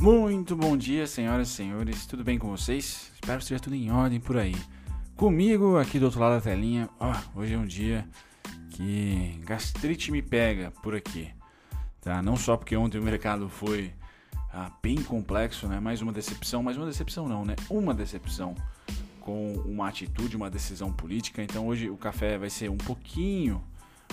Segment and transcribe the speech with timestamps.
[0.00, 2.06] Muito bom dia, senhoras e senhores.
[2.06, 3.12] Tudo bem com vocês?
[3.12, 4.56] Espero que esteja tudo em ordem por aí.
[5.14, 8.08] Comigo, aqui do outro lado da telinha, ó, hoje é um dia
[8.70, 11.30] que gastrite me pega por aqui.
[12.00, 12.22] Tá?
[12.22, 13.92] Não só porque ontem o mercado foi
[14.54, 15.78] ah, bem complexo, né?
[15.80, 17.54] Mais uma decepção, mais uma decepção não, né?
[17.68, 18.54] Uma decepção
[19.20, 21.42] com uma atitude, uma decisão política.
[21.42, 23.62] Então hoje o café vai ser um pouquinho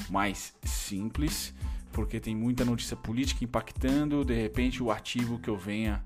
[0.10, 1.54] mais simples
[1.92, 6.04] porque tem muita notícia política impactando, de repente, o ativo que eu venha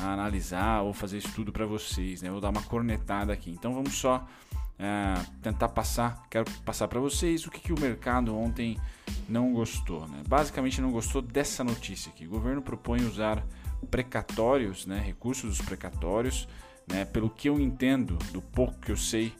[0.00, 2.30] a analisar ou fazer estudo para vocês, né?
[2.30, 3.50] Vou dar uma cornetada aqui.
[3.50, 4.26] Então vamos só
[4.78, 8.78] é, tentar passar, quero passar para vocês o que, que o mercado ontem
[9.28, 10.22] não gostou, né?
[10.26, 12.26] Basicamente não gostou dessa notícia aqui.
[12.26, 13.44] O governo propõe usar
[13.90, 14.98] precatórios, né?
[14.98, 16.48] Recursos dos precatórios,
[16.88, 17.04] né?
[17.04, 19.32] Pelo que eu entendo, do pouco que eu sei,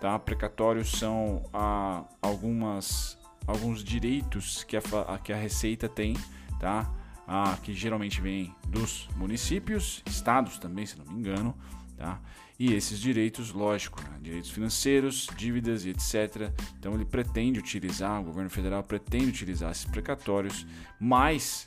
[0.00, 0.18] tá?
[0.18, 4.82] Precatórios são ah, algumas alguns direitos que a,
[5.22, 6.16] que a Receita tem,
[6.58, 6.90] tá?
[7.26, 11.54] Ah, que geralmente vem dos municípios, estados também, se não me engano,
[11.96, 12.20] tá?
[12.58, 14.18] E esses direitos, lógico, né?
[14.20, 16.52] direitos financeiros, dívidas e etc.
[16.78, 20.64] Então ele pretende utilizar, o governo federal pretende utilizar esses precatórios,
[21.00, 21.66] mais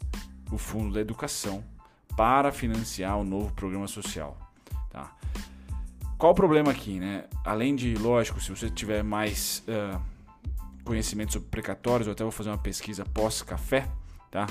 [0.52, 1.64] o Fundo da Educação
[2.16, 4.38] para financiar o novo programa social,
[4.90, 5.14] tá?
[6.18, 7.26] Qual o problema aqui, né?
[7.46, 10.02] Além de, lógico, se você tiver mais uh,
[10.88, 13.88] conhecimento sobre precatórios, eu até vou fazer uma pesquisa pós-café,
[14.32, 14.48] tá?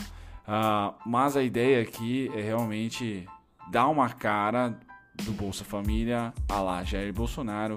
[0.47, 3.27] Uh, mas a ideia aqui é realmente
[3.71, 4.79] dar uma cara
[5.25, 7.77] do Bolsa Família a lá Jair Bolsonaro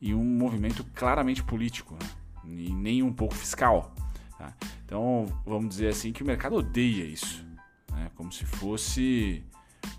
[0.00, 2.08] e um movimento claramente político, né?
[2.44, 3.92] e nem um pouco fiscal.
[4.38, 4.54] Tá?
[4.84, 7.44] Então, vamos dizer assim que o mercado odeia isso,
[7.90, 8.10] né?
[8.14, 9.42] como se fosse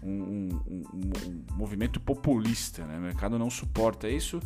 [0.02, 2.86] um, um, um, um movimento populista.
[2.86, 2.98] Né?
[2.98, 4.39] O mercado não suporta isso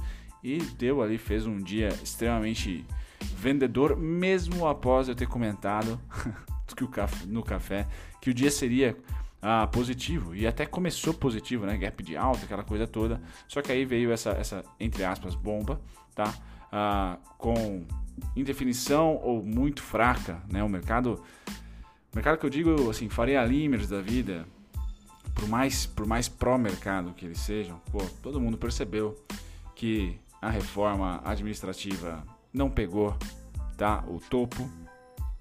[0.44, 2.86] e deu ali, fez um dia extremamente
[3.24, 6.00] vendedor, mesmo após eu ter comentado
[6.76, 7.88] que o café, no café
[8.22, 8.98] que o dia seria
[9.42, 11.78] ah, positivo e até começou positivo, né?
[11.78, 13.22] Gap de alta, aquela coisa toda.
[13.48, 15.82] Só que aí veio essa, essa entre aspas, bomba,
[16.14, 16.34] tá?
[16.72, 17.86] Ah, com
[18.36, 20.64] indefinição ou muito fraca, né?
[20.64, 21.22] O mercado,
[22.14, 24.46] mercado que eu digo assim, Faria Limers da vida,
[25.34, 29.16] por mais por mais pró mercado que eles sejam, pô, todo mundo percebeu
[29.76, 33.16] que a reforma administrativa não pegou
[33.78, 34.70] tá, o topo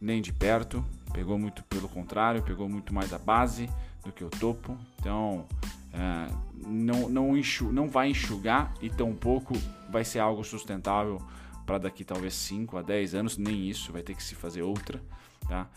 [0.01, 3.69] nem de perto, pegou muito pelo contrário, pegou muito mais a base
[4.05, 4.77] do que o topo.
[4.99, 5.47] Então
[5.93, 6.33] é,
[6.67, 9.55] não, não, enxu, não vai enxugar e tampouco
[9.91, 11.21] vai ser algo sustentável
[11.67, 15.01] para daqui talvez 5 a 10 anos, nem isso, vai ter que se fazer outra.
[15.49, 15.69] Tá?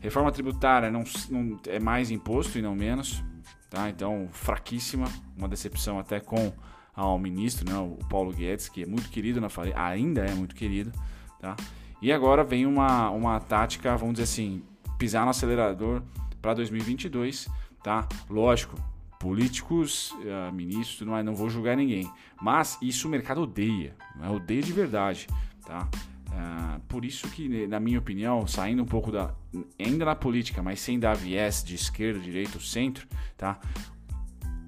[0.00, 3.22] Reforma tributária não, não é mais imposto e não menos.
[3.70, 3.88] Tá?
[3.90, 5.06] Então, fraquíssima,
[5.36, 6.52] uma decepção até com
[6.98, 10.52] ao ministro, né, o Paulo Guedes, que é muito querido na Faria, ainda é muito
[10.52, 10.92] querido,
[11.40, 11.54] tá?
[12.02, 14.64] E agora vem uma, uma tática, vamos dizer assim,
[14.98, 16.02] pisar no acelerador
[16.42, 17.48] para 2022,
[17.84, 18.08] tá?
[18.28, 18.74] Lógico,
[19.20, 22.10] políticos, uh, ministros, não, não vou julgar ninguém,
[22.42, 24.28] mas isso o mercado odeia, né?
[24.28, 25.28] odeia de verdade,
[25.64, 25.88] tá?
[26.28, 29.32] Uh, por isso que, na minha opinião, saindo um pouco da.
[29.78, 33.58] ainda na política, mas sem dar viés de esquerda, direita centro, tá?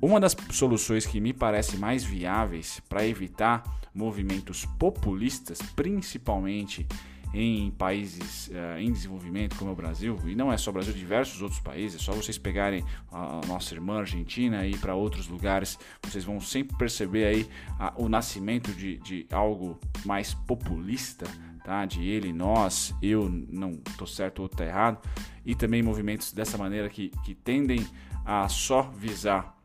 [0.02, 3.62] Uma das soluções que me parece mais viáveis para evitar
[3.94, 6.86] movimentos populistas, principalmente
[7.34, 11.42] em países uh, em desenvolvimento como o Brasil, e não é só o Brasil, diversos
[11.42, 15.78] outros países, é só vocês pegarem a nossa irmã Argentina e ir para outros lugares,
[16.02, 17.42] vocês vão sempre perceber aí
[17.78, 21.26] uh, o nascimento de, de algo mais populista,
[21.62, 21.84] tá?
[21.84, 24.98] de ele, nós, eu não estou certo ou estou errado,
[25.44, 27.86] e também movimentos dessa maneira que, que tendem
[28.24, 29.59] a só visar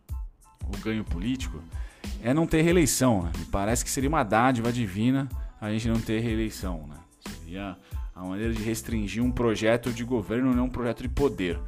[0.73, 1.61] o ganho político
[2.23, 3.23] é não ter reeleição.
[3.23, 3.31] Né?
[3.37, 6.85] Me parece que seria uma dádiva divina a gente não ter reeleição.
[6.87, 6.95] Né?
[7.39, 7.77] Seria
[8.13, 11.59] a maneira de restringir um projeto de governo, não um projeto de poder.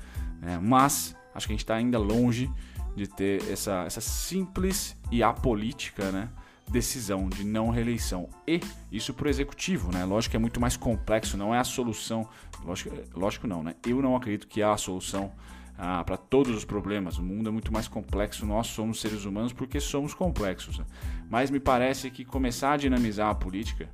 [0.42, 0.60] Né?
[0.62, 2.50] Mas acho que a gente está ainda longe
[2.96, 6.30] de ter essa, essa simples e apolítica né?
[6.70, 8.30] decisão de não reeleição.
[8.48, 8.60] E
[8.92, 10.04] isso para o executivo, né?
[10.04, 12.28] Lógico que é muito mais complexo, não é a solução.
[12.64, 13.76] Lógico, lógico não, né?
[13.86, 15.32] Eu não acredito que é a solução
[15.78, 17.18] ah, para todos os problemas.
[17.18, 20.82] O mundo é muito mais complexo, nós somos seres humanos porque somos complexos.
[21.30, 23.90] Mas me parece que começar a dinamizar a política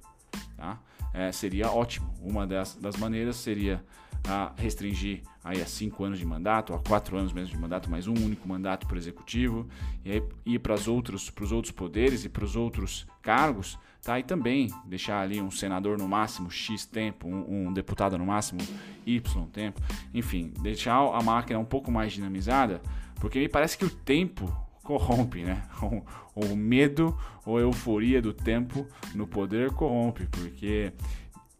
[0.56, 0.80] tá?
[1.14, 2.14] é, seria ótimo.
[2.22, 3.84] Uma das, das maneiras seria
[4.26, 8.08] a restringir aí a cinco anos de mandato, a quatro anos mesmo de mandato, mais
[8.08, 9.68] um único mandato para o executivo,
[10.06, 11.30] e aí ir para os outros
[11.76, 14.20] poderes e para os outros cargos, tá?
[14.20, 18.60] E também deixar ali um senador no máximo X tempo, um, um deputado no máximo
[19.06, 19.82] Y tempo,
[20.14, 22.82] enfim, deixar a máquina um pouco mais dinamizada,
[23.16, 24.54] porque me parece que o tempo
[24.84, 25.64] corrompe, né?
[26.36, 27.16] O, medo
[27.46, 30.92] ou euforia do tempo no poder corrompe, porque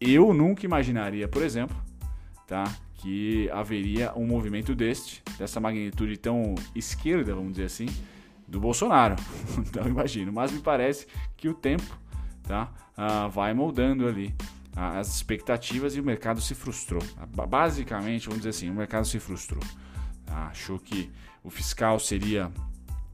[0.00, 1.76] eu nunca imaginaria, por exemplo,
[2.44, 2.64] tá?
[3.04, 7.86] que haveria um movimento deste, dessa magnitude tão esquerda, vamos dizer assim,
[8.48, 9.14] do Bolsonaro.
[9.58, 11.06] então imagino, mas me parece
[11.36, 11.84] que o tempo
[12.46, 14.34] tá, uh, vai moldando ali
[14.76, 17.02] as expectativas e o mercado se frustrou.
[17.48, 19.62] Basicamente, vamos dizer assim, o mercado se frustrou.
[20.26, 21.12] Achou que
[21.42, 22.50] o fiscal seria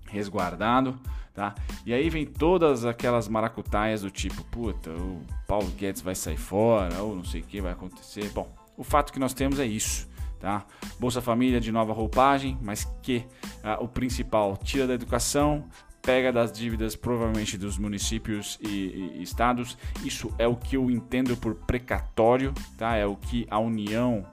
[0.09, 0.99] resguardado,
[1.35, 1.55] tá?
[1.85, 7.03] E aí vem todas aquelas maracutaias do tipo, puta, o Paulo Guedes vai sair fora,
[7.03, 8.31] ou não sei o que vai acontecer.
[8.31, 10.65] Bom, o fato que nós temos é isso, tá?
[10.99, 13.25] Bolsa Família de nova roupagem, mas que
[13.63, 15.69] ah, o principal tira da educação,
[16.03, 19.77] pega das dívidas provavelmente dos municípios e, e, estados.
[20.05, 22.97] Isso é o que eu entendo por precatório, tá?
[22.97, 24.27] É o que a União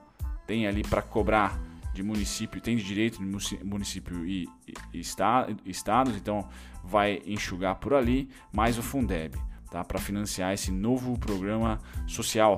[0.46, 1.60] tem ali para cobrar
[1.94, 6.48] de município, tem de direito de município e, e, e estados, então
[6.84, 9.36] vai enxugar por ali, mais o Fundeb,
[9.72, 9.84] tá?
[9.84, 12.56] Para financiar esse novo programa social,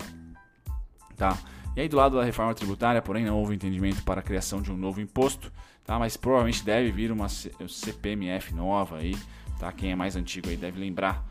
[1.16, 1.38] tá?
[1.80, 4.70] E aí do lado da reforma tributária, porém, não houve entendimento para a criação de
[4.70, 5.50] um novo imposto,
[5.86, 5.98] tá?
[5.98, 9.16] Mas provavelmente deve vir uma CPMF nova aí,
[9.58, 9.72] tá?
[9.72, 11.26] Quem é mais antigo aí deve lembrar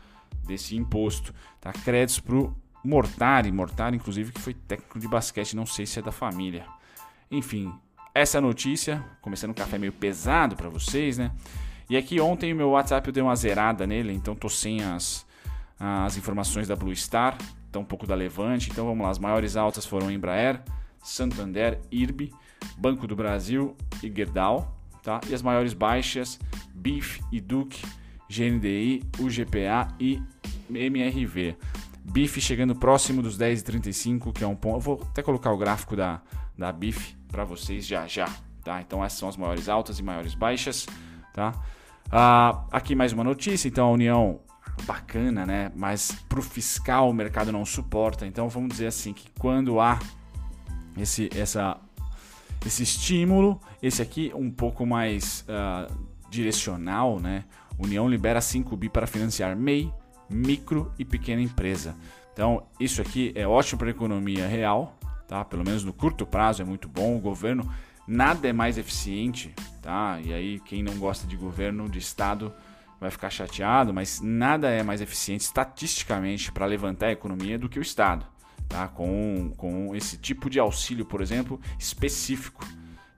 [0.47, 1.71] desse imposto, tá?
[1.71, 6.01] Créditos para o Mortari, Mortari inclusive que foi técnico de basquete, não sei se é
[6.01, 6.65] da família.
[7.29, 7.71] Enfim,
[8.15, 11.31] essa é notícia, começando um café meio pesado para vocês, né?
[11.87, 15.27] E aqui ontem o meu WhatsApp eu dei uma zerada nele, então tô sem as,
[15.79, 17.37] as informações da Blue Star,
[17.69, 18.69] então um pouco da Levante.
[18.69, 20.61] Então vamos lá, as maiores altas foram Embraer,
[21.01, 22.33] Santander, IRB,
[22.77, 25.21] Banco do Brasil e Gerdau, tá?
[25.29, 26.39] E as maiores baixas,
[26.73, 27.81] BIF e Duke,
[28.29, 30.21] GNDI, UGPA e
[30.69, 31.55] MRV.
[32.03, 34.77] BIF chegando próximo dos 10,35, que é um ponto.
[34.77, 36.21] Eu vou até colocar o gráfico da,
[36.57, 38.27] da BIF para vocês já já,
[38.63, 38.81] tá?
[38.81, 40.87] Então essas são as maiores altas e maiores baixas,
[41.33, 41.53] tá?
[42.11, 44.39] Ah, aqui mais uma notícia, então a União
[44.85, 45.71] bacana, né?
[45.75, 48.25] Mas para o fiscal o mercado não suporta.
[48.25, 49.99] Então vamos dizer assim que quando há
[50.97, 51.77] esse, essa,
[52.65, 55.93] esse estímulo, esse aqui um pouco mais uh,
[56.29, 57.45] direcional, né?
[57.77, 59.91] União libera 5 bi para financiar MEI,
[60.29, 61.95] micro e pequena empresa.
[62.33, 65.43] Então isso aqui é ótimo para a economia real, tá?
[65.45, 67.15] Pelo menos no curto prazo é muito bom.
[67.15, 67.69] O governo
[68.07, 70.19] nada é mais eficiente, tá?
[70.23, 72.53] E aí quem não gosta de governo, de estado
[72.99, 77.79] vai ficar chateado, mas nada é mais eficiente estatisticamente para levantar a economia do que
[77.79, 78.25] o Estado,
[78.67, 78.87] tá?
[78.87, 82.65] com, com esse tipo de auxílio, por exemplo, específico.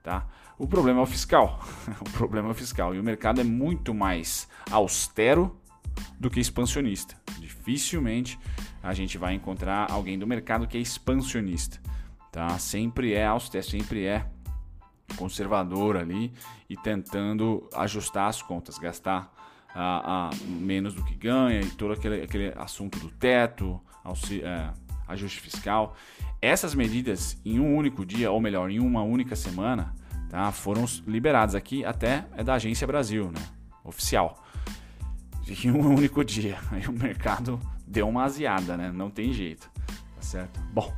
[0.02, 0.26] Tá?
[0.58, 1.60] O problema é o fiscal.
[2.00, 2.94] o problema é o fiscal.
[2.94, 5.56] E o mercado é muito mais austero
[6.18, 7.16] do que expansionista.
[7.38, 8.38] Dificilmente
[8.82, 11.80] a gente vai encontrar alguém do mercado que é expansionista.
[12.30, 12.58] Tá?
[12.58, 14.26] Sempre é austero, sempre é
[15.16, 16.32] conservador ali
[16.68, 19.32] e tentando ajustar as contas, gastar
[19.74, 24.72] a, a menos do que ganha e todo aquele, aquele assunto do teto, auxílio, é,
[25.08, 25.96] ajuste fiscal.
[26.40, 29.94] Essas medidas em um único dia, ou melhor, em uma única semana,
[30.28, 33.42] tá, foram liberadas aqui até é da Agência Brasil, né,
[33.84, 34.42] oficial.
[35.64, 36.58] Em um único dia.
[36.70, 38.92] Aí o mercado deu uma aziada, né?
[38.92, 39.68] Não tem jeito.
[40.14, 40.60] Tá certo?
[40.72, 40.94] Bom,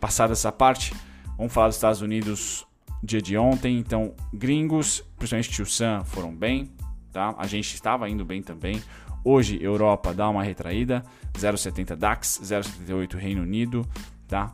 [0.00, 0.94] passada essa parte,
[1.36, 2.66] vamos falar dos Estados Unidos
[3.02, 3.78] dia de ontem.
[3.78, 6.72] Então, gringos, principalmente Tio Sam, foram bem
[7.14, 7.32] tá?
[7.38, 8.82] A gente estava indo bem também.
[9.24, 11.02] Hoje, Europa dá uma retraída,
[11.32, 13.88] 0,70 DAX, 0,78 Reino Unido,
[14.28, 14.52] tá?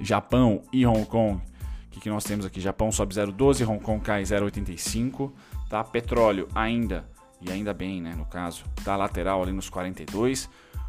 [0.00, 2.60] Japão e Hong Kong, o que, que nós temos aqui?
[2.60, 5.30] Japão sobe 0,12, Hong Kong cai 0,85,
[5.68, 5.84] tá?
[5.84, 7.04] Petróleo ainda,
[7.40, 10.48] e ainda bem, né, no caso, tá lateral ali nos 42.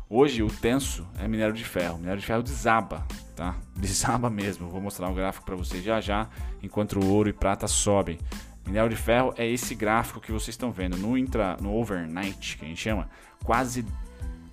[0.10, 3.06] Hoje o tenso é minério de ferro, minério de ferro desaba,
[3.36, 3.56] tá?
[3.76, 4.70] Desaba mesmo.
[4.70, 6.28] Vou mostrar um gráfico para vocês já já,
[6.62, 8.18] enquanto o ouro e prata sobem.
[8.66, 12.66] Minério de ferro é esse gráfico que vocês estão vendo no intra, no overnight, que
[12.66, 13.10] a gente chama,
[13.44, 13.86] quase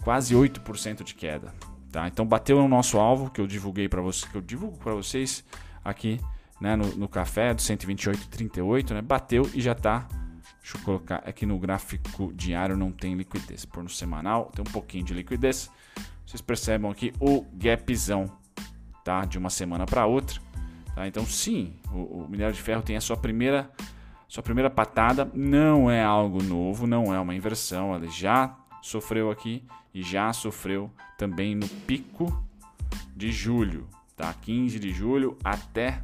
[0.03, 1.55] quase 8% de queda,
[1.93, 2.09] tá?
[2.09, 5.45] Então bateu no nosso alvo que eu divulguei para vocês, que eu divulgo para vocês
[5.85, 6.19] aqui,
[6.61, 9.03] né, no, no café do 128,38, né?
[9.03, 10.09] Bateu e já tá
[10.63, 14.71] Deixa eu colocar aqui no gráfico diário não tem liquidez, por no semanal tem um
[14.71, 15.71] pouquinho de liquidez.
[16.27, 18.31] Vocês percebam aqui o gapzão,
[19.03, 19.25] tá?
[19.25, 20.41] De uma semana para outra.
[20.95, 21.09] Tá?
[21.09, 23.71] Então, sim, o, o minério de ferro tem a sua primeira
[24.31, 29.65] sua primeira patada não é algo novo, não é uma inversão, ela já sofreu aqui
[29.93, 32.41] e já sofreu também no pico
[33.17, 34.33] de julho, tá?
[34.33, 36.01] 15 de julho até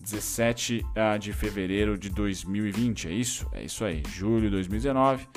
[0.00, 3.46] 17 ah, de fevereiro de 2020, é isso?
[3.52, 5.28] É isso aí, julho de 2019,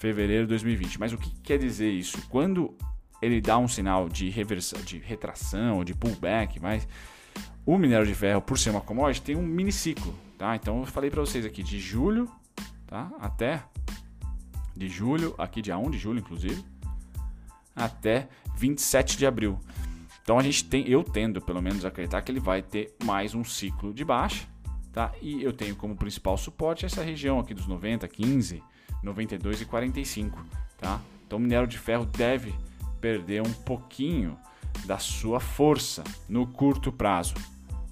[0.00, 0.98] fevereiro de 2020.
[0.98, 2.20] Mas o que quer dizer isso?
[2.28, 2.76] Quando
[3.22, 6.88] ele dá um sinal de reversão, de retração, de pullback, mas
[7.64, 10.12] o minério de ferro, por ser uma commodity, tem um miniciclo.
[10.38, 10.54] Tá?
[10.54, 12.30] Então eu falei para vocês aqui de julho
[12.86, 13.10] tá?
[13.20, 13.62] até
[14.76, 16.64] de julho, aqui dia 1 de julho inclusive,
[17.74, 19.58] até 27 de abril.
[20.22, 23.42] Então a gente tem, eu tendo pelo menos acreditar que ele vai ter mais um
[23.42, 24.46] ciclo de baixa,
[24.92, 25.12] tá?
[25.20, 28.62] E eu tenho como principal suporte essa região aqui dos 90, 15,
[29.02, 30.44] 92 e 45,
[30.78, 31.00] tá?
[31.26, 32.54] Então o minério de ferro deve
[33.00, 34.38] perder um pouquinho
[34.86, 37.34] da sua força no curto prazo,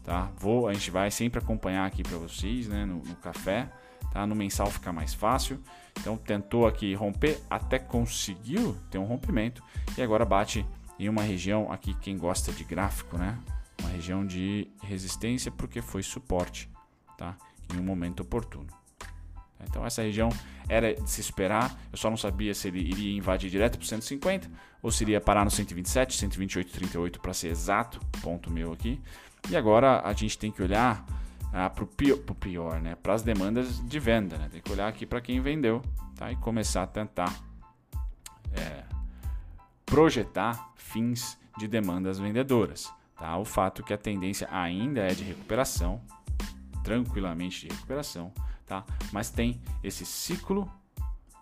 [0.06, 0.30] tá?
[0.38, 3.68] Vou, a gente vai sempre acompanhar aqui para vocês, né, no, no café,
[4.12, 4.25] tá?
[4.25, 5.60] No mensal fica mais fácil.
[6.00, 9.62] Então tentou aqui romper, até conseguiu ter um rompimento
[9.98, 10.64] e agora bate
[10.98, 13.36] em uma região aqui quem gosta de gráfico, né?
[13.80, 16.70] Uma região de resistência porque foi suporte,
[17.18, 17.36] tá?
[17.75, 18.68] Em um momento oportuno.
[19.68, 20.28] Então essa região
[20.68, 23.86] era de se esperar, eu só não sabia se ele iria invadir direto para o
[23.86, 24.48] 150
[24.82, 29.00] ou se iria parar no 127, 128,38 para ser exato, ponto meu aqui.
[29.48, 31.04] E agora a gente tem que olhar
[31.52, 32.96] ah, para o pior, pior, né?
[32.96, 34.48] Para as demandas de venda, né?
[34.50, 35.82] Tem que olhar aqui para quem vendeu,
[36.16, 36.30] tá?
[36.32, 37.32] E começar a tentar
[38.52, 38.84] é,
[39.84, 43.38] projetar fins de demandas vendedoras, tá?
[43.38, 46.02] O fato que a tendência ainda é de recuperação,
[46.82, 48.32] tranquilamente de recuperação,
[48.66, 48.84] tá?
[49.12, 50.70] Mas tem esse ciclo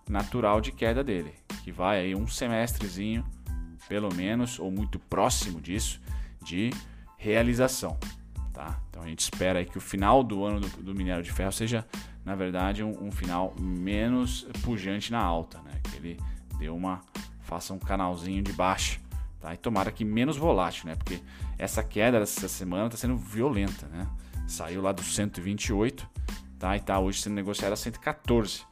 [0.08, 1.34] natural de queda dele,
[1.64, 3.24] que vai aí um semestrezinho,
[3.88, 6.00] pelo menos, ou muito próximo disso,
[6.42, 6.70] de
[7.24, 7.96] realização,
[8.52, 8.78] tá?
[8.90, 11.52] Então a gente espera aí que o final do ano do, do minério de ferro
[11.52, 11.86] seja,
[12.22, 15.80] na verdade, um, um, final menos pujante na alta, né?
[15.82, 16.20] Que ele
[16.58, 17.00] deu uma
[17.40, 19.00] faça um canalzinho de baixa,
[19.40, 19.54] tá?
[19.54, 20.96] E tomara que menos volátil, né?
[20.96, 21.20] Porque
[21.58, 24.06] essa queda dessa semana está sendo violenta, né?
[24.46, 26.06] Saiu lá do 128
[26.58, 26.76] tá?
[26.76, 28.62] E tá hoje sendo negociado a 114,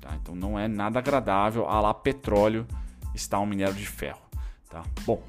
[0.00, 0.16] tá?
[0.20, 2.66] Então não é nada agradável a lá petróleo
[3.14, 4.20] está um minério de ferro,
[4.68, 4.84] tá?
[5.04, 5.20] Bom,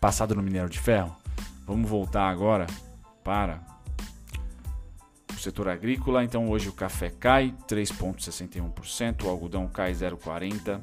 [0.00, 1.16] passado no minério de ferro,
[1.70, 2.66] vamos voltar agora
[3.22, 3.64] para
[5.32, 6.24] o setor agrícola.
[6.24, 10.80] Então hoje o café cai 3,61%, o algodão cai 0,40%,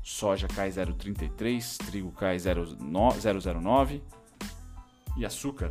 [0.00, 4.00] soja cai 0,33%, trigo cai 0,09%
[5.16, 5.70] e açúcar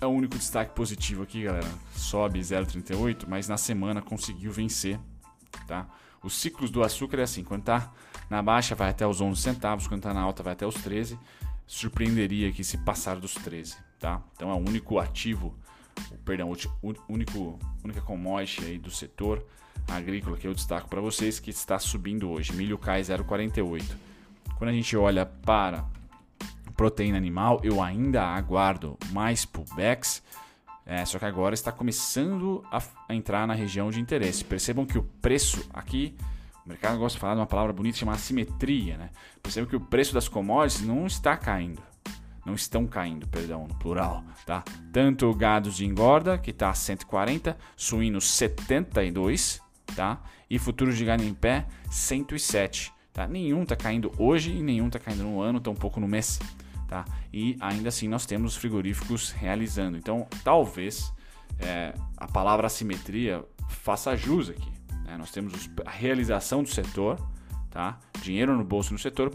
[0.00, 1.68] é o único destaque positivo aqui, galera.
[1.94, 4.98] Sobe 0,38, mas na semana conseguiu vencer,
[5.66, 5.86] tá?
[6.22, 7.92] Os ciclos do açúcar é assim, quando tá
[8.30, 11.18] na baixa vai até os 11 centavos, quando tá na alta vai até os 13.
[11.68, 14.20] Surpreenderia que se passar dos 13, tá?
[14.34, 15.54] Então é o único ativo,
[16.24, 19.46] perdão, o único única commodity aí do setor
[19.86, 22.52] agrícola que eu destaco para vocês que está subindo hoje.
[22.52, 23.84] Milho cai 0,48.
[24.56, 25.84] Quando a gente olha para
[26.78, 30.22] proteína animal, eu ainda aguardo mais pullbacks,
[30.86, 32.80] é, só que agora está começando a,
[33.12, 34.44] entrar na região de interesse.
[34.44, 36.16] Percebam que o preço aqui,
[36.68, 39.08] o mercado gosta de falar de uma palavra bonita chamada simetria, né?
[39.42, 41.80] Percebam que o preço das commodities não está caindo.
[42.44, 44.62] Não estão caindo, perdão, no plural, tá?
[44.92, 49.62] Tanto gados de engorda, que está a 140, suínos 72,
[49.96, 50.22] tá?
[50.50, 52.92] E futuros de gado em pé, 107.
[53.14, 53.26] Tá?
[53.26, 56.38] Nenhum está caindo hoje e nenhum está caindo no ano, tampouco no mês
[56.86, 57.06] tá?
[57.32, 59.96] E ainda assim nós temos frigoríficos realizando.
[59.96, 61.12] Então, talvez
[61.58, 64.77] é, a palavra assimetria faça jus aqui.
[65.08, 65.16] Né?
[65.16, 67.18] Nós temos a realização do setor,
[67.70, 67.98] tá?
[68.20, 69.30] Dinheiro no bolso no setor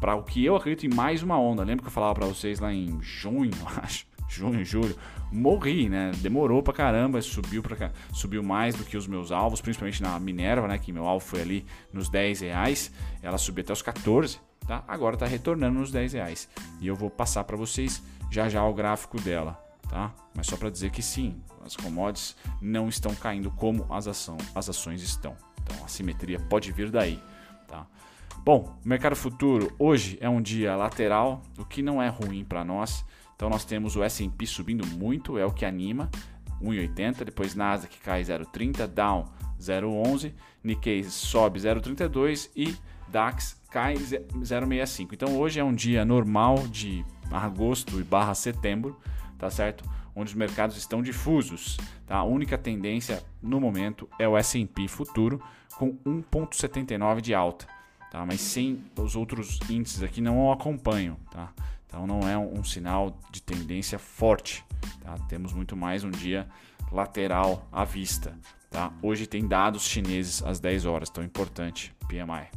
[0.00, 1.64] para o que eu acredito em mais uma onda.
[1.64, 3.52] Lembra que eu falava para vocês lá em junho,
[3.82, 4.96] acho, junho, julho,
[5.32, 6.12] morri, né?
[6.18, 10.68] Demorou pra caramba, subiu para subiu mais do que os meus alvos, principalmente na Minerva,
[10.68, 10.78] né?
[10.78, 14.82] Que meu alvo foi ali nos 10 reais, ela subiu até os 14 tá?
[14.88, 16.48] Agora está retornando nos 10 reais.
[16.80, 19.62] E eu vou passar para vocês já já o gráfico dela,
[19.94, 20.12] tá?
[20.34, 24.68] Mas só para dizer que sim, as commodities não estão caindo como as, ação, as
[24.68, 25.36] ações estão.
[25.62, 27.22] Então a simetria pode vir daí,
[27.68, 27.86] tá?
[28.44, 32.64] Bom, o mercado futuro hoje é um dia lateral, o que não é ruim para
[32.64, 33.04] nós.
[33.36, 36.10] Então nós temos o S&P subindo muito, é o que anima,
[36.60, 39.26] 1,80, depois Nasdaq cai 0,30, Dow
[39.60, 40.32] 0,11,
[40.64, 42.74] Nikkei sobe 0,32 e
[43.06, 45.10] DAX cai 0,65.
[45.12, 48.98] Então hoje é um dia normal de agosto e barra setembro,
[49.44, 49.84] tá certo?
[50.16, 51.76] Onde os mercados estão difusos.
[52.06, 52.16] Tá?
[52.16, 55.42] A única tendência no momento é o S&P futuro
[55.76, 57.66] com 1,79 de alta,
[58.10, 58.24] tá?
[58.24, 61.52] Mas sem os outros índices aqui não acompanham, tá?
[61.86, 64.64] Então não é um, um sinal de tendência forte,
[65.02, 65.14] tá?
[65.28, 66.48] Temos muito mais um dia
[66.90, 68.38] lateral à vista,
[68.70, 68.92] tá?
[69.02, 72.48] Hoje tem dados chineses às 10 horas, tão importante, PMI.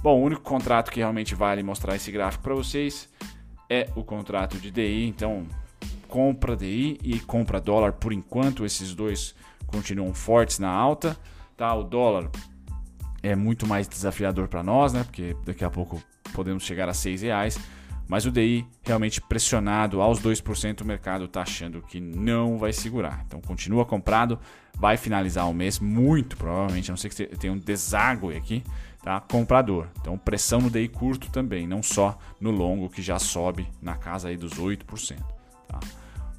[0.00, 3.10] Bom, o único contrato que realmente vale mostrar esse gráfico para vocês
[3.68, 5.06] é o contrato de DI.
[5.06, 5.46] Então,
[6.08, 9.34] compra DI e compra dólar por enquanto, esses dois
[9.66, 11.16] continuam fortes na alta.
[11.56, 11.74] Tá?
[11.74, 12.30] O dólar
[13.22, 15.04] é muito mais desafiador para nós, né?
[15.04, 17.58] Porque daqui a pouco podemos chegar a seis reais.
[18.08, 23.22] Mas o DI realmente pressionado aos 2%, o mercado está achando que não vai segurar.
[23.26, 24.38] Então continua comprado,
[24.74, 28.64] vai finalizar o mês muito provavelmente, a não ser que tenha um deságue aqui,
[29.02, 29.20] tá?
[29.20, 29.88] Comprador.
[30.00, 34.28] Então pressão no DI curto também, não só no longo que já sobe na casa
[34.28, 35.18] aí dos 8%,
[35.68, 35.78] tá?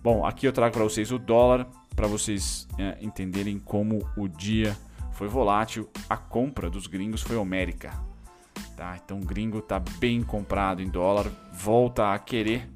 [0.04, 4.78] Bom, aqui eu trago para vocês o dólar para vocês é, entenderem como o dia
[5.12, 5.90] foi volátil.
[6.10, 7.92] A compra dos gringos foi homérica,
[8.80, 8.98] Tá?
[9.04, 12.70] Então o gringo está bem comprado em dólar, volta a querer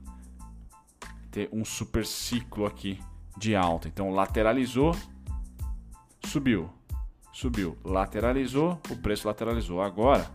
[1.31, 2.99] ter um super ciclo aqui
[3.37, 3.87] de alta.
[3.87, 4.93] Então lateralizou,
[6.25, 6.69] subiu,
[7.31, 9.81] subiu, lateralizou, o preço lateralizou.
[9.81, 10.29] Agora,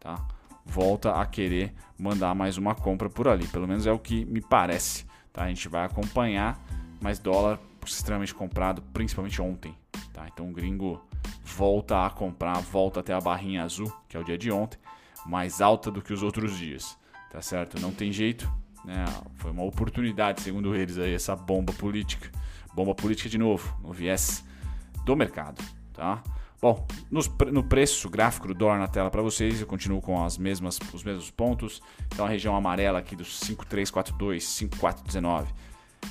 [0.00, 0.26] tá?
[0.64, 4.40] Volta a querer mandar mais uma compra por ali, pelo menos é o que me
[4.40, 5.04] parece.
[5.32, 5.44] Tá?
[5.44, 6.58] A gente vai acompanhar,
[7.00, 9.74] mas dólar extremamente comprado, principalmente ontem.
[10.12, 10.26] Tá?
[10.32, 11.02] Então o gringo
[11.44, 14.78] volta a comprar, volta até a barrinha azul, que é o dia de ontem,
[15.26, 16.96] mais alta do que os outros dias,
[17.30, 17.80] tá certo?
[17.80, 18.50] Não tem jeito,
[18.84, 19.04] né?
[19.34, 22.30] Foi uma oportunidade, segundo eles, aí, essa bomba política.
[22.74, 24.44] Bomba política de novo, no viés
[25.04, 25.62] do mercado,
[25.92, 26.22] tá?
[26.60, 30.78] Bom, no preço gráfico do dólar na tela para vocês, eu continuo com as mesmas,
[30.92, 31.80] os mesmos pontos.
[32.12, 35.52] Então a região amarela aqui dos 5342, 5419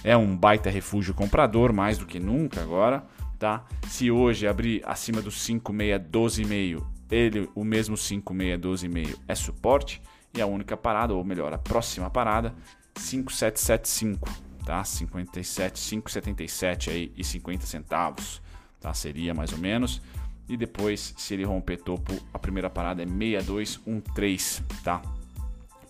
[0.03, 3.05] é um baita refúgio comprador, mais do que nunca agora
[3.37, 3.65] tá?
[3.87, 10.01] Se hoje abrir acima do 5612,5, ele o mesmo 5612,5 é suporte
[10.33, 12.53] e a única parada, ou melhor, a próxima parada
[12.95, 14.29] 5775,
[14.65, 14.83] tá?
[14.83, 18.41] 57 577 aí e 50 centavos,
[18.79, 18.93] tá?
[18.93, 20.01] Seria mais ou menos.
[20.49, 25.01] E depois, se ele romper topo, a primeira parada é 6213, tá?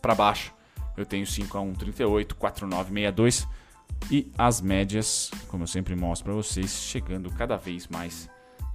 [0.01, 0.53] Para baixo,
[0.95, 3.47] eu tenho 5 a 138, 4962
[4.11, 8.29] e as médias, como eu sempre mostro para vocês, chegando cada vez mais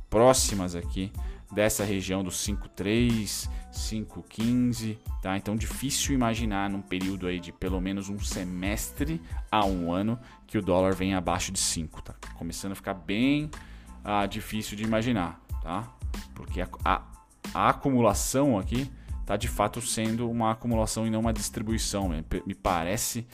[0.09, 1.13] próximas aqui
[1.53, 5.37] dessa região dos 5,3, 5,15, tá?
[5.37, 9.21] Então difícil imaginar num período aí de pelo menos um semestre
[9.51, 12.15] a um ano que o dólar venha abaixo de 5, tá?
[12.35, 13.51] Começando a ficar bem
[14.03, 15.89] ah, difícil de imaginar, tá?
[16.35, 17.03] Porque a, a,
[17.55, 18.91] a acumulação aqui
[19.25, 22.11] tá de fato sendo uma acumulação e não uma distribuição.
[22.47, 23.27] Me parece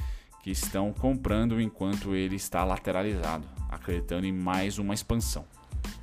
[0.43, 5.45] que estão comprando enquanto ele está lateralizado, acreditando em mais uma expansão,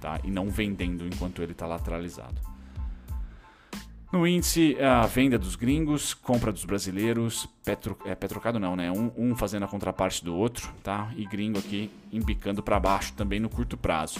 [0.01, 0.19] tá?
[0.23, 2.41] E não vendendo enquanto ele está lateralizado.
[4.11, 8.89] No índice, a venda dos gringos, compra dos brasileiros, petro, é, petrocado não, né?
[8.89, 11.11] Um, um fazendo a contraparte do outro, tá?
[11.17, 14.19] E gringo aqui embicando para baixo também no curto prazo.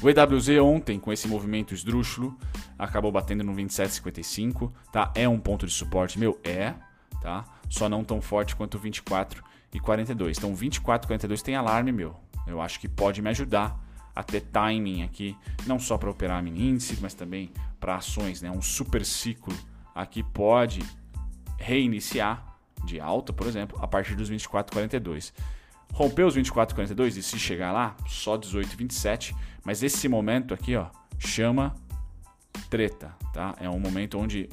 [0.00, 2.36] O EWZ ontem, com esse movimento esdrúxulo,
[2.78, 5.12] acabou batendo no 27,55, tá?
[5.14, 6.40] É um ponto de suporte, meu?
[6.42, 6.74] É,
[7.20, 7.44] tá?
[7.68, 10.38] Só não tão forte quanto o 24 e 42.
[10.38, 12.16] Então, 24 e 42 tem alarme, meu.
[12.46, 13.78] Eu acho que pode me ajudar
[14.14, 17.50] a ter timing aqui, não só para operar mini índice, mas também
[17.80, 18.50] para ações, né?
[18.50, 19.54] Um super ciclo
[19.94, 20.82] aqui pode
[21.58, 22.44] reiniciar
[22.84, 25.32] de alta, por exemplo, a partir dos 24 e 42.
[25.92, 30.54] Rompeu os 24 e 42 se chegar lá, só 18 e 27, mas esse momento
[30.54, 30.86] aqui, ó,
[31.18, 31.74] chama
[32.68, 33.54] treta, tá?
[33.60, 34.48] É um momento onde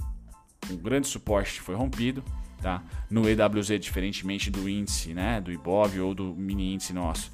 [0.69, 2.23] um grande suporte foi rompido,
[2.61, 2.83] Tá?
[3.09, 7.31] No EWZ, diferentemente do índice, né, do IBOV ou do mini índice nosso,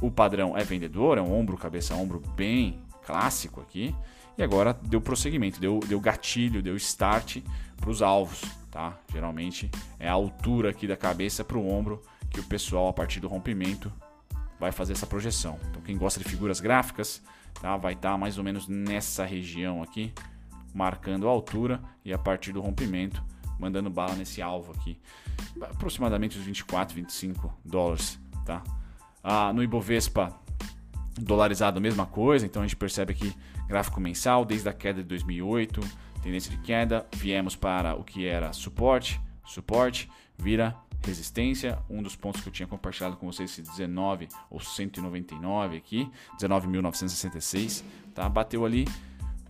[0.00, 3.94] o padrão é vendedor, é um ombro, cabeça, ombro bem clássico aqui.
[4.36, 7.38] E agora deu prosseguimento, deu, deu gatilho, deu start
[7.76, 8.42] para os alvos.
[8.68, 8.98] Tá?
[9.12, 12.02] Geralmente é a altura aqui da cabeça para o ombro
[12.34, 13.92] que o pessoal, a partir do rompimento,
[14.58, 15.58] vai fazer essa projeção.
[15.70, 17.22] Então, quem gosta de figuras gráficas,
[17.60, 17.76] tá?
[17.76, 20.12] vai estar tá mais ou menos nessa região aqui,
[20.74, 23.22] marcando a altura e a partir do rompimento
[23.58, 24.98] mandando bala nesse alvo aqui.
[25.60, 28.62] Aproximadamente os 24, 25 dólares, tá?
[29.22, 30.36] Ah, no Ibovespa,
[31.18, 33.34] dolarizado a mesma coisa, então a gente percebe aqui
[33.66, 35.80] gráfico mensal desde a queda de 2008,
[36.22, 42.40] tendência de queda, viemos para o que era suporte, suporte, vira resistência, um dos pontos
[42.40, 47.82] que eu tinha compartilhado com vocês, esse 19 ou 199 aqui, 19.966,
[48.14, 48.28] tá?
[48.28, 48.86] Bateu ali,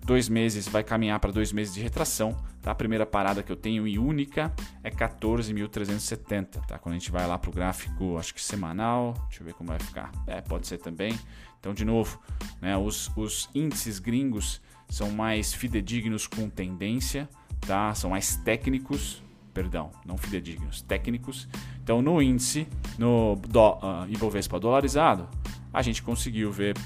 [0.04, 2.36] dois meses, vai caminhar para dois meses de retração.
[2.62, 2.70] Tá?
[2.70, 6.66] A primeira parada que eu tenho e única é 14.370.
[6.66, 6.78] Tá?
[6.78, 9.68] Quando a gente vai lá para o gráfico, acho que semanal, deixa eu ver como
[9.68, 10.12] vai ficar.
[10.26, 11.18] É, pode ser também.
[11.58, 12.20] Então, de novo,
[12.60, 17.28] né, os, os índices gringos são mais fidedignos com tendência,
[17.66, 17.94] tá?
[17.94, 19.22] são mais técnicos,
[19.54, 21.48] perdão, não fidedignos, técnicos.
[21.82, 22.66] Então, no índice,
[22.98, 25.28] no do, uh, Ibovespa dolarizado,
[25.72, 26.76] a gente conseguiu ver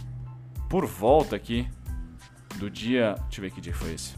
[0.69, 1.67] por volta aqui
[2.57, 3.15] do dia.
[3.23, 4.15] Deixa eu ver que dia foi esse.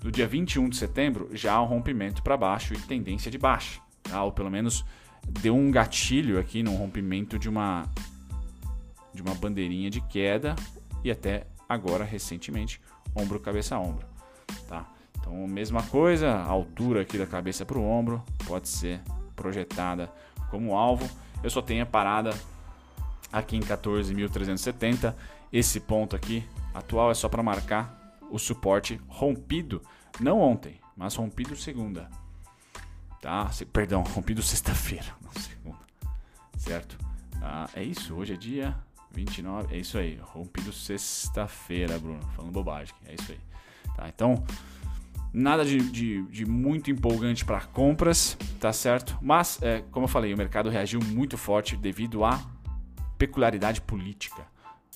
[0.00, 3.80] Do dia 21 de setembro, já um rompimento para baixo e tendência de baixa.
[4.02, 4.24] Tá?
[4.24, 4.82] Ou pelo menos
[5.28, 7.86] deu um gatilho aqui no rompimento de uma,
[9.12, 10.56] de uma bandeirinha de queda
[11.04, 12.80] e até agora, recentemente,
[13.14, 14.06] ombro, cabeça, ombro.
[14.66, 14.90] Tá?
[15.20, 19.00] Então, mesma coisa, a altura aqui da cabeça para o ombro pode ser
[19.36, 20.12] projetada
[20.50, 21.08] como alvo.
[21.42, 22.34] Eu só tenho a parada
[23.32, 25.14] aqui em 14.370.
[25.52, 29.82] Esse ponto aqui atual é só para marcar o suporte rompido,
[30.20, 32.08] não ontem, mas rompido segunda.
[33.20, 33.50] Tá?
[33.72, 35.80] Perdão, rompido sexta-feira, não segunda.
[36.56, 36.96] Certo?
[37.42, 38.76] Ah, é isso, hoje é dia
[39.12, 43.40] 29, é isso aí, rompido sexta-feira, Bruno, falando bobagem, é isso aí.
[43.96, 44.08] Tá?
[44.08, 44.44] Então,
[45.32, 49.16] nada de, de, de muito empolgante para compras, tá certo?
[49.20, 52.40] Mas, é, como eu falei, o mercado reagiu muito forte devido à
[53.16, 54.42] peculiaridade política,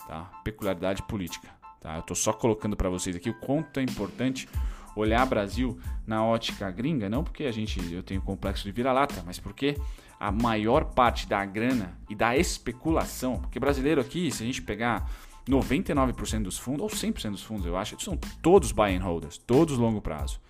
[0.07, 0.25] tá?
[0.43, 1.49] Peculiaridade política,
[1.81, 1.97] tá?
[1.97, 4.49] Eu tô só colocando para vocês aqui o quanto é importante
[4.97, 9.39] olhar Brasil na ótica gringa, não porque a gente eu tenho complexo de vira-lata, mas
[9.39, 9.77] porque
[10.19, 15.11] a maior parte da grana e da especulação, porque brasileiro aqui, se a gente pegar
[15.49, 19.77] 99% dos fundos, ou 100% dos fundos, eu acho, são todos buy and holders, todos
[19.79, 20.41] longo prazo.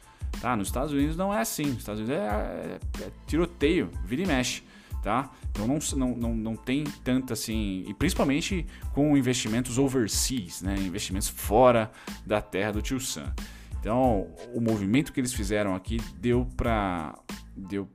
[0.40, 0.56] Tá?
[0.56, 1.66] Nos Estados Unidos não é assim.
[1.66, 4.62] Nos Estados Unidos é, é, é tiroteio, vira e mexe.
[5.02, 5.30] Tá?
[5.50, 10.74] Então não, não, não, tem tanto assim, e principalmente com investimentos overseas, né?
[10.78, 11.90] investimentos fora
[12.24, 13.30] da terra do tio Sam.
[13.78, 17.18] Então o movimento que eles fizeram aqui deu para
[17.54, 17.86] deu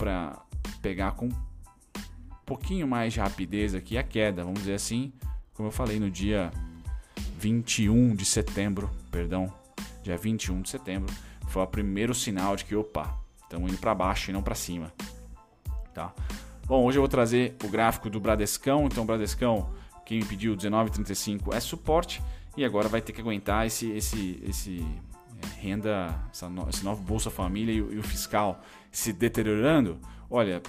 [0.84, 5.12] pegar com um pouquinho mais de rapidez aqui a queda, vamos dizer assim,
[5.56, 6.52] como eu falei no dia
[7.38, 9.52] 21 de setembro, perdão,
[10.04, 11.14] dia 21 de setembro,
[11.48, 14.94] foi o primeiro sinal de que, opa, estamos indo para baixo e não para cima.
[15.94, 16.14] Tá?
[16.66, 18.86] Bom, hoje eu vou trazer o gráfico do Bradescão.
[18.86, 19.72] Então, Bradescão,
[20.06, 22.22] quem me pediu 19,35 é suporte
[22.56, 24.86] e agora vai ter que aguentar esse, esse, esse
[25.42, 29.98] é, renda, essa no, esse novo Bolsa Família e, e, o fiscal se deteriorando.
[30.30, 30.62] Olha,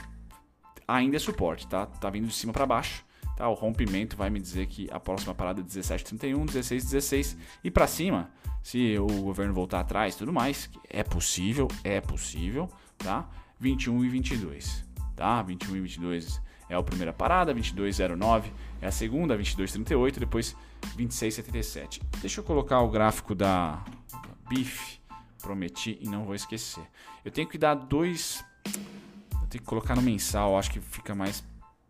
[0.88, 1.84] ainda é suporte, tá?
[1.84, 3.04] Tá vindo de cima para baixo.
[3.40, 3.48] Tá?
[3.48, 8.30] O rompimento vai me dizer que a próxima parada é 17,31, 16,16 e para cima,
[8.62, 13.26] se o governo voltar atrás tudo mais, é possível, é possível, tá?
[13.58, 14.84] 21 e 22,
[15.16, 15.40] tá?
[15.40, 18.50] 21 e 22 é a primeira parada, 22,09
[18.82, 20.54] é a segunda, 22,38, depois
[20.98, 22.02] 26,77.
[22.20, 25.00] Deixa eu colocar o gráfico da, da BIF,
[25.40, 26.84] prometi e não vou esquecer.
[27.24, 31.42] Eu tenho que dar dois, eu tenho que colocar no mensal, acho que fica mais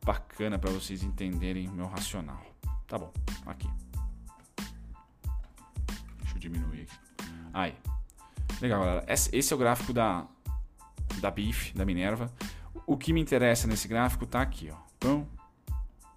[0.04, 2.44] bacana para vocês entenderem meu racional.
[2.86, 3.12] Tá bom,
[3.46, 3.68] aqui.
[6.18, 6.98] Deixa eu diminuir aqui.
[7.52, 7.74] Aí.
[8.60, 9.04] Legal, galera.
[9.08, 10.26] Esse é o gráfico da,
[11.20, 12.32] da BIF, da Minerva.
[12.86, 14.76] O que me interessa nesse gráfico tá aqui, ó.
[14.98, 15.26] Pão,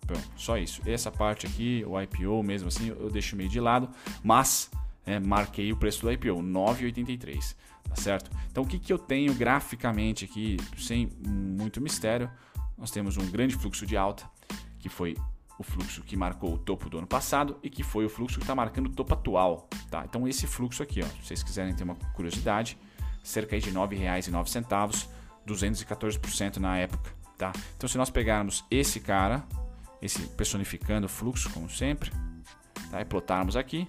[0.08, 0.22] pão.
[0.36, 0.82] Só isso.
[0.86, 3.90] Essa parte aqui, o IPO mesmo assim, eu deixo meio de lado,
[4.24, 4.70] mas
[5.06, 7.56] é, marquei o preço do IPO, 9,83,
[7.88, 8.32] tá certo?
[8.52, 12.30] Então o que, que eu tenho graficamente aqui, sem muito mistério,
[12.84, 14.30] nós temos um grande fluxo de alta,
[14.78, 15.16] que foi
[15.58, 18.44] o fluxo que marcou o topo do ano passado e que foi o fluxo que
[18.44, 19.70] está marcando o topo atual.
[19.90, 20.04] Tá?
[20.04, 22.78] Então esse fluxo aqui, ó, se vocês quiserem ter uma curiosidade,
[23.24, 25.08] cerca de R$ 9,09,
[25.48, 27.10] 214% na época.
[27.38, 27.54] Tá?
[27.78, 29.48] Então se nós pegarmos esse cara,
[30.02, 32.12] esse personificando o fluxo, como sempre,
[32.92, 33.00] tá?
[33.00, 33.88] e plotarmos aqui,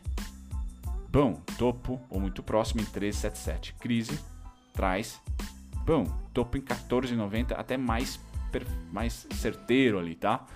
[1.11, 3.75] bom, topo ou muito próximo em 1377.
[3.81, 4.21] Crise
[4.73, 5.21] traz,
[5.85, 8.21] bom, topo em 14,90 até mais
[8.93, 10.47] mais certeiro ali, tá?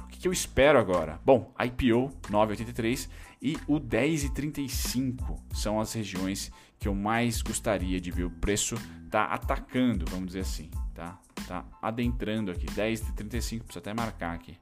[0.00, 1.20] O que, que eu espero agora?
[1.24, 3.08] Bom, IPO 983
[3.40, 8.76] e o 10,35 são as regiões que eu mais gostaria de ver o preço
[9.10, 11.18] tá atacando, vamos dizer assim, tá?
[11.46, 14.58] Tá adentrando aqui, 10,35, precisa até marcar aqui.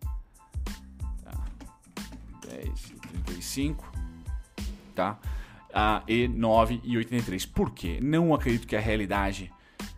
[1.23, 1.33] Tá.
[2.43, 3.77] 10,35,
[4.95, 5.19] tá?
[5.73, 7.51] Ah, e 9,83.
[7.51, 7.99] Por quê?
[8.01, 9.51] Não acredito que a realidade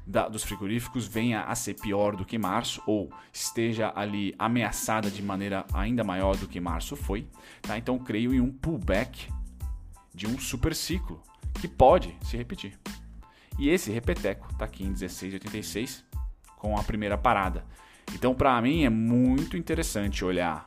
[0.07, 5.21] da, dos frigoríficos venha a ser pior do que março ou esteja ali ameaçada de
[5.21, 7.27] maneira ainda maior do que março foi.
[7.61, 7.77] Tá?
[7.77, 9.29] Então creio em um pullback
[10.15, 11.21] de um super ciclo
[11.61, 12.79] que pode se repetir.
[13.59, 16.05] E esse repeteco está aqui em 16,86
[16.57, 17.65] com a primeira parada.
[18.15, 20.65] Então para mim é muito interessante olhar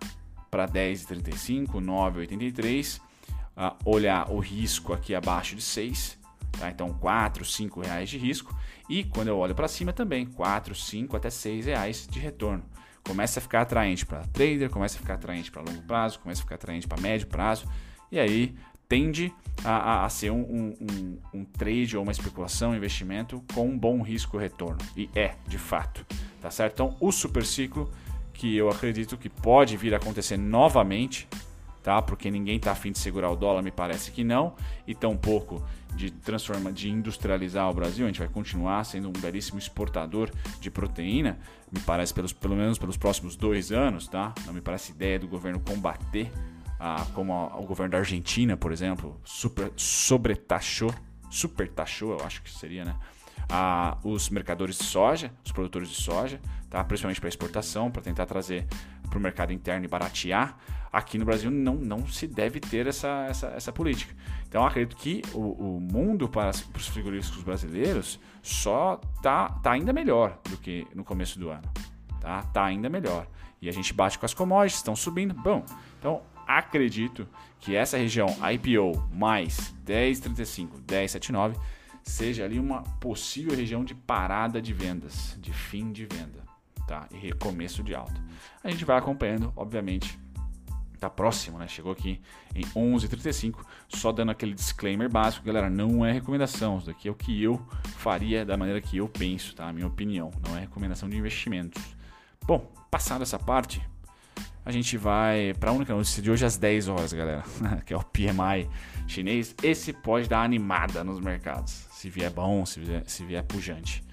[0.52, 6.19] para 10,35, 9,83, uh, olhar o risco aqui abaixo de 6
[6.60, 6.70] Tá?
[6.70, 8.54] Então, 4, 5 reais de risco.
[8.90, 12.64] E quando eu olho para cima também, 4, 5 até 6 reais de retorno.
[13.04, 16.44] Começa a ficar atraente para trader, começa a ficar atraente para longo prazo, começa a
[16.44, 17.66] ficar atraente para médio prazo.
[18.12, 18.56] E aí
[18.90, 23.68] tende a, a, a ser um, um, um, trade ou uma especulação, um investimento com
[23.68, 24.80] um bom risco-retorno.
[24.98, 26.06] E é, de fato.
[26.42, 26.74] Tá certo?
[26.74, 27.92] Então, o super ciclo,
[28.34, 31.28] que eu acredito que pode vir a acontecer novamente,
[31.84, 32.02] tá?
[32.02, 34.56] Porque ninguém está afim de segurar o dólar, me parece que não,
[34.88, 35.64] e tampouco
[35.96, 38.06] de transformar, de industrializar o Brasil.
[38.06, 41.38] A gente vai continuar sendo um belíssimo exportador de proteína,
[41.72, 44.34] me parece pelos, pelo menos pelos próximos dois anos, tá?
[44.46, 46.32] Não me parece ideia do governo combater,
[46.80, 50.94] ah, como a, o governo da Argentina, por exemplo, super sobretaxou
[51.30, 52.96] super taxou, eu acho que seria, né?
[53.48, 56.84] A, os mercadores de soja, os produtores de soja, tá?
[56.84, 58.68] principalmente para exportação, para tentar trazer
[59.10, 60.58] para o mercado interno e baratear.
[60.92, 64.16] Aqui no Brasil não, não se deve ter essa, essa, essa política.
[64.48, 69.94] Então acredito que o, o mundo para, para os frigoríficos brasileiros só tá, tá ainda
[69.94, 71.70] melhor do que no começo do ano.
[72.20, 73.28] Tá, tá ainda melhor.
[73.62, 75.34] E a gente bate com as commodities, estão subindo.
[75.34, 75.64] Bom,
[76.00, 77.28] então acredito
[77.60, 81.56] que essa região IPO mais 10,35, 10,79
[82.04, 86.44] seja ali uma possível região de parada de vendas, de fim de venda,
[86.88, 87.08] tá?
[87.12, 88.20] E recomeço de alta.
[88.64, 90.18] A gente vai acompanhando, obviamente,
[91.00, 91.68] tá próximo, né?
[91.68, 92.22] Chegou aqui
[92.54, 97.16] em 11:35, só dando aquele disclaimer básico, galera, não é recomendação, isso daqui é o
[97.16, 97.60] que eu
[97.98, 99.68] faria da maneira que eu penso, tá?
[99.68, 101.82] A minha opinião, não é recomendação de investimentos.
[102.46, 103.82] Bom, passada essa parte,
[104.66, 107.44] a gente vai para a única notícia de hoje às 10 horas, galera,
[107.86, 108.70] que é o PMI
[109.08, 109.56] chinês.
[109.64, 114.04] Esse pode dar animada nos mercados, se vier bom, se vier, se vier pujante,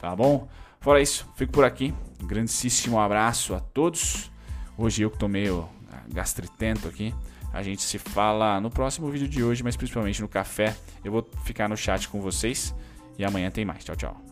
[0.00, 0.48] tá bom?
[0.80, 1.94] Fora isso, fico por aqui.
[2.20, 4.32] Um grandíssimo abraço a todos.
[4.76, 5.68] Hoje eu que ah,
[6.12, 7.14] gastritento aqui.
[7.52, 10.74] A gente se fala no próximo vídeo de hoje, mas principalmente no café.
[11.04, 12.74] Eu vou ficar no chat com vocês
[13.18, 13.84] e amanhã tem mais.
[13.84, 14.31] Tchau, tchau.